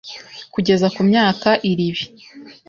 [0.53, 2.03] kugeza ku myaka iribi